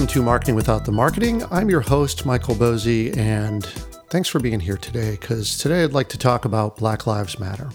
[0.00, 1.42] Welcome to Marketing Without the Marketing.
[1.50, 3.66] I'm your host, Michael Boezi, and
[4.08, 7.68] thanks for being here today because today I'd like to talk about Black Lives Matter.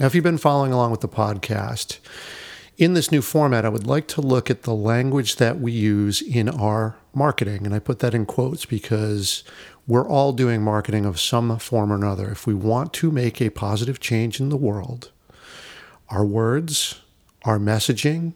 [0.00, 2.00] Now, if you've been following along with the podcast,
[2.76, 6.22] in this new format, I would like to look at the language that we use
[6.22, 7.66] in our marketing.
[7.66, 9.44] And I put that in quotes because
[9.86, 12.32] we're all doing marketing of some form or another.
[12.32, 15.12] If we want to make a positive change in the world,
[16.08, 17.00] our words,
[17.44, 18.32] our messaging,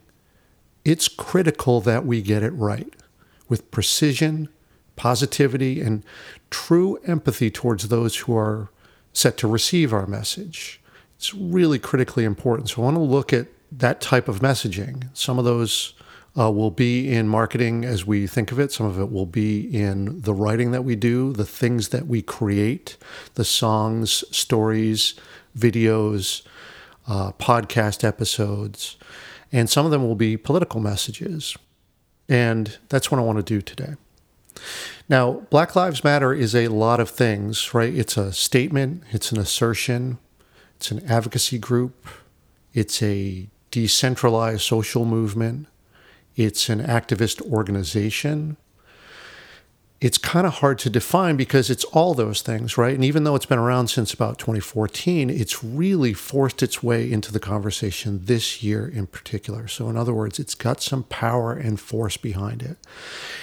[0.84, 2.92] it's critical that we get it right
[3.48, 4.48] with precision,
[4.96, 6.04] positivity, and
[6.50, 8.70] true empathy towards those who are
[9.12, 10.80] set to receive our message.
[11.16, 12.70] It's really critically important.
[12.70, 15.08] So I want to look at that type of messaging.
[15.12, 15.94] Some of those
[16.38, 18.72] uh, will be in marketing as we think of it.
[18.72, 22.22] Some of it will be in the writing that we do, the things that we
[22.22, 22.96] create,
[23.34, 25.14] the songs, stories,
[25.58, 26.42] videos,
[27.06, 28.96] uh, podcast episodes
[29.52, 31.56] and some of them will be political messages.
[32.28, 33.94] And that's what I want to do today.
[35.08, 37.92] Now, Black Lives Matter is a lot of things, right?
[37.92, 40.18] It's a statement, it's an assertion,
[40.76, 42.06] it's an advocacy group,
[42.72, 45.66] it's a decentralized social movement,
[46.36, 48.56] it's an activist organization,
[50.00, 52.94] it's kind of hard to define because it's all those things, right?
[52.94, 57.30] And even though it's been around since about 2014, it's really forced its way into
[57.30, 59.68] the conversation this year in particular.
[59.68, 62.78] So, in other words, it's got some power and force behind it.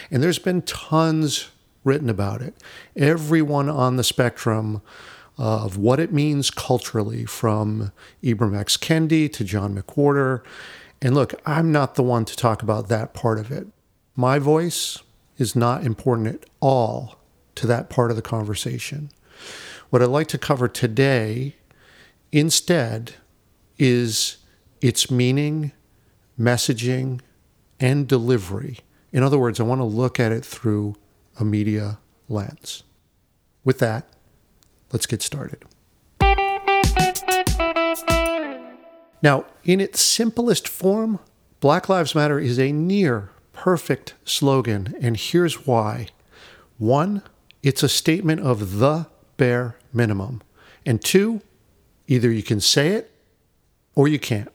[0.10, 1.50] And there's been tons
[1.84, 2.56] written about it.
[2.96, 4.82] Everyone on the spectrum
[5.38, 7.92] of what it means culturally, from
[8.24, 8.78] Ibram X.
[8.78, 10.42] Kendi to John McWhorter.
[11.04, 13.68] And look, I'm not the one to talk about that part of it.
[14.16, 15.04] My voice,
[15.38, 17.20] is not important at all
[17.56, 19.10] to that part of the conversation.
[19.90, 21.56] What I'd like to cover today
[22.32, 23.14] instead
[23.78, 24.38] is
[24.82, 25.72] its meaning,
[26.40, 27.22] messaging,
[27.80, 28.80] and delivery.
[29.12, 30.96] In other words, I want to look at it through
[31.40, 32.84] a media lens.
[33.64, 34.08] With that,
[34.92, 35.64] let's get started.
[39.22, 41.20] Now, in its simplest form,
[41.60, 46.08] Black Lives Matter is a near perfect slogan, and here's why.
[46.78, 47.24] One,
[47.64, 50.44] it's a statement of the bare minimum.
[50.86, 51.42] And two,
[52.08, 53.12] either you can say it
[53.96, 54.52] or you can't.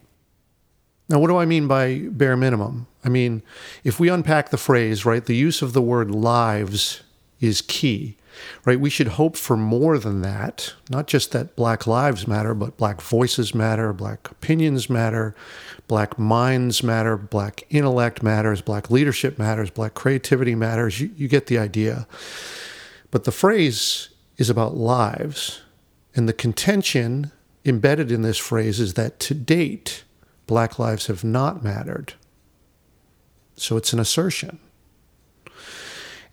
[1.08, 2.86] Now, what do I mean by bare minimum?
[3.04, 3.42] I mean,
[3.82, 7.02] if we unpack the phrase, right, the use of the word lives
[7.40, 8.16] is key
[8.64, 8.80] right?
[8.80, 10.74] We should hope for more than that.
[10.90, 15.34] Not just that Black lives matter, but Black voices matter, Black opinions matter,
[15.88, 21.00] Black minds matter, Black intellect matters, Black leadership matters, Black creativity matters.
[21.00, 22.06] You, you get the idea.
[23.10, 25.62] But the phrase is about lives.
[26.14, 27.32] And the contention
[27.64, 30.04] embedded in this phrase is that to date,
[30.46, 32.14] Black lives have not mattered.
[33.56, 34.58] So it's an assertion.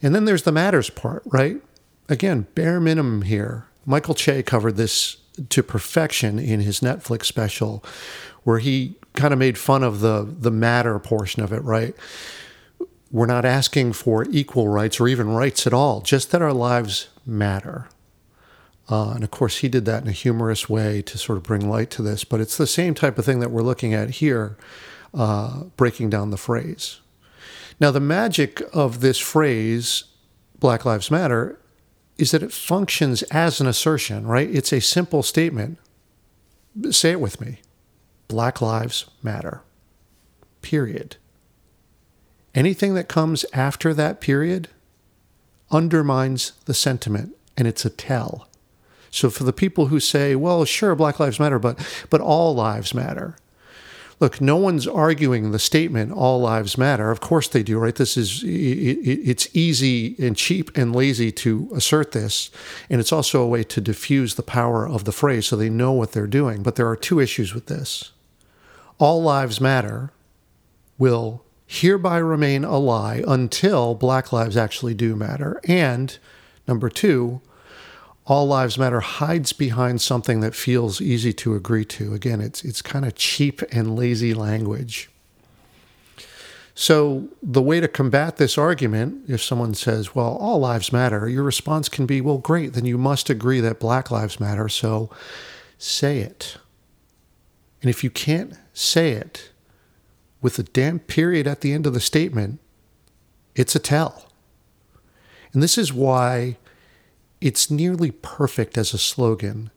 [0.02, 1.62] And then there's the matters part, right?
[2.10, 3.66] Again, bare minimum here.
[3.86, 5.18] Michael Che covered this
[5.50, 7.84] to perfection in his Netflix special,
[8.44, 11.64] where he kind of made fun of the the matter portion of it.
[11.64, 11.96] Right,
[13.12, 17.08] we're not asking for equal rights or even rights at all, just that our lives
[17.26, 17.88] matter.
[18.90, 21.70] Uh, and of course, he did that in a humorous way to sort of bring
[21.70, 22.24] light to this.
[22.24, 24.58] But it's the same type of thing that we're looking at here,
[25.14, 27.00] uh, breaking down the phrase.
[27.80, 30.06] Now, the magic of this phrase,
[30.60, 31.60] Black Lives Matter,
[32.20, 34.50] is that it functions as an assertion, right?
[34.54, 35.78] It's a simple statement.
[36.92, 37.62] Say it with me
[38.28, 39.62] Black Lives Matter.
[40.62, 41.16] Period.
[42.54, 44.68] Anything that comes after that period
[45.72, 48.48] undermines the sentiment, and it's a tell.
[49.12, 51.80] So for the people who say, well, sure, Black Lives Matter, but,
[52.10, 53.38] but all lives matter,
[54.20, 57.96] look, no one's arguing the statement "all lives matter." Of course they do, right?
[57.96, 62.52] This is it's easy and cheap and lazy to assert this,
[62.90, 65.92] and it's also a way to diffuse the power of the phrase so they know
[65.92, 66.64] what they're doing.
[66.64, 68.12] But there are two issues with this:
[68.98, 70.12] "All lives matter"
[70.98, 76.18] will hereby remain a lie until Black lives actually do matter, and
[76.68, 77.42] number two
[78.30, 82.14] all Lives Matter hides behind something that feels easy to agree to.
[82.14, 85.10] Again, it's it's kind of cheap and lazy language.
[86.76, 91.42] So the way to combat this argument, if someone says, "Well, all lives matter," your
[91.42, 95.10] response can be, "Well, great, then you must agree that Black lives matter." So
[95.80, 96.58] say it.
[97.82, 99.50] And if you can't say it
[100.40, 102.60] with a damn period at the end of the statement,
[103.56, 104.30] it's a tell.
[105.52, 106.58] And this is why
[107.42, 109.72] it's nearly perfect as a slogan,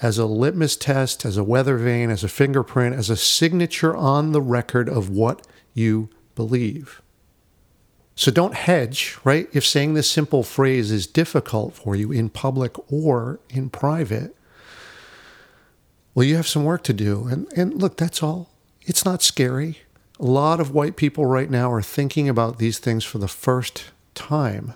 [0.00, 4.32] as a litmus test, as a weather vane, as a fingerprint, as a signature on
[4.32, 7.02] the record of what you believe.
[8.14, 9.48] So don't hedge, right?
[9.52, 14.36] If saying this simple phrase is difficult for you in public or in private,
[16.14, 17.26] well, you have some work to do.
[17.26, 18.50] And, and look, that's all.
[18.82, 19.78] It's not scary.
[20.20, 23.84] A lot of white people right now are thinking about these things for the first
[24.14, 24.74] time.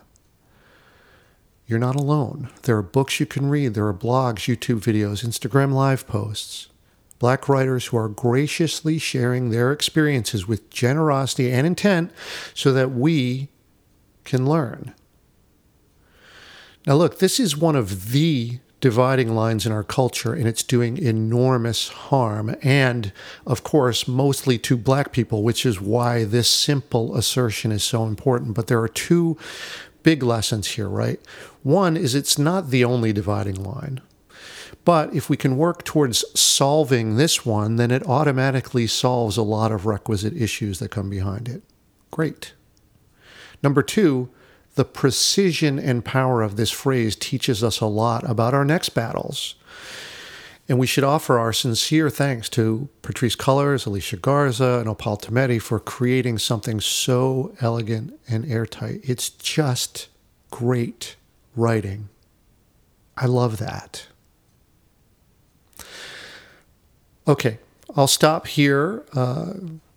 [1.66, 2.50] You're not alone.
[2.62, 6.68] There are books you can read, there are blogs, YouTube videos, Instagram live posts.
[7.18, 12.12] Black writers who are graciously sharing their experiences with generosity and intent
[12.52, 13.48] so that we
[14.24, 14.94] can learn.
[16.86, 20.98] Now, look, this is one of the dividing lines in our culture, and it's doing
[20.98, 22.54] enormous harm.
[22.62, 23.12] And,
[23.46, 28.54] of course, mostly to black people, which is why this simple assertion is so important.
[28.54, 29.38] But there are two
[30.06, 31.18] big lessons here, right?
[31.64, 34.00] One is it's not the only dividing line.
[34.84, 39.72] But if we can work towards solving this one, then it automatically solves a lot
[39.72, 41.60] of requisite issues that come behind it.
[42.12, 42.52] Great.
[43.64, 44.28] Number two,
[44.76, 49.56] the precision and power of this phrase teaches us a lot about our next battles.
[50.68, 55.62] And we should offer our sincere thanks to Patrisse Cullors, Alicia Garza, and Opal Tometi
[55.62, 59.00] for creating something so elegant and airtight.
[59.04, 60.08] It's just
[60.50, 61.14] great
[61.54, 62.08] writing.
[63.16, 64.06] I love that.
[67.28, 67.58] Okay,
[67.96, 69.04] I'll stop here.
[69.14, 69.54] Uh,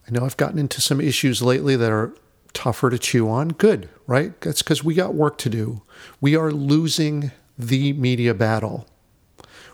[0.07, 2.13] I know I've gotten into some issues lately that are
[2.53, 3.49] tougher to chew on.
[3.49, 4.39] Good, right?
[4.41, 5.81] That's because we got work to do.
[6.21, 8.87] We are losing the media battle.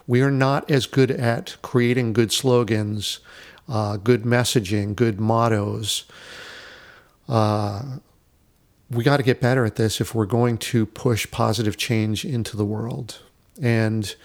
[0.07, 3.19] We are not as good at creating good slogans,
[3.68, 6.06] uh, good messaging, good mottos.
[7.28, 7.98] Uh,
[8.92, 12.56] we got to get better at this if we're going to push positive change into
[12.56, 13.19] the world.
[13.60, 14.16] And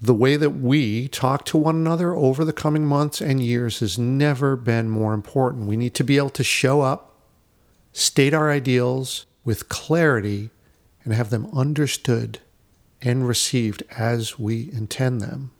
[0.00, 3.98] the way that we talk to one another over the coming months and years has
[3.98, 5.66] never been more important.
[5.66, 7.16] We need to be able to show up,
[7.92, 10.50] state our ideals with clarity,
[11.04, 12.38] and have them understood
[13.04, 15.50] and received as we intend them.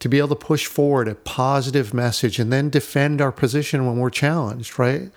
[0.00, 3.98] To be able to push forward a positive message and then defend our position when
[3.98, 5.10] we're challenged, right?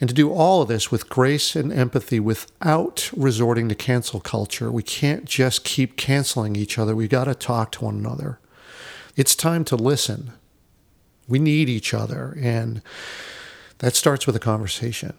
[0.00, 4.70] and to do all of this with grace and empathy without resorting to cancel culture.
[4.70, 6.96] We can't just keep canceling each other.
[6.96, 8.38] We got to talk to one another.
[9.16, 10.32] It's time to listen.
[11.28, 12.82] We need each other, and
[13.78, 15.14] that starts with a conversation.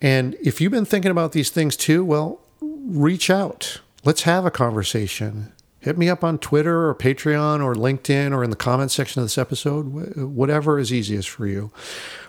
[0.00, 3.80] And if you've been thinking about these things too, well, reach out.
[4.02, 5.52] Let's have a conversation.
[5.80, 9.24] Hit me up on Twitter or Patreon or LinkedIn or in the comment section of
[9.26, 11.70] this episode, whatever is easiest for you.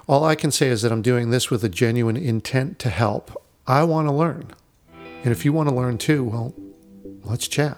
[0.07, 3.41] All I can say is that I'm doing this with a genuine intent to help.
[3.67, 4.47] I want to learn.
[5.23, 6.53] And if you want to learn too, well,
[7.23, 7.77] let's chat.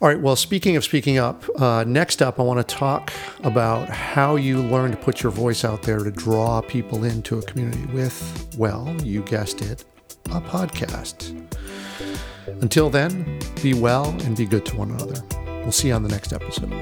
[0.00, 3.12] All right, well, speaking of speaking up, uh, next up, I want to talk
[3.42, 7.42] about how you learn to put your voice out there to draw people into a
[7.42, 9.84] community with, well, you guessed it,
[10.26, 11.57] a podcast.
[12.60, 15.22] Until then, be well and be good to one another.
[15.62, 16.72] We'll see you on the next episode.